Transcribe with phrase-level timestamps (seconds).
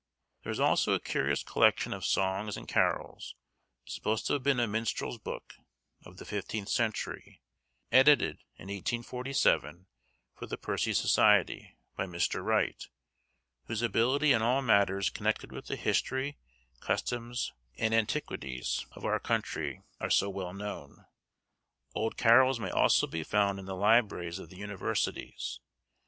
[0.41, 3.35] There is also a curious collection of songs and carols,
[3.85, 5.53] supposed to have been a minstrel's book
[6.05, 7.43] of the fifteenth century,
[7.91, 9.85] edited, in 1847,
[10.33, 12.43] for the Percy Society, by Mr.
[12.43, 12.87] Wright,
[13.65, 16.39] whose ability in all matters connected with the history,
[16.79, 21.05] customs, and antiquities of our country, are so well known;
[21.93, 25.59] old carols may also be found in the libraries of the Universities.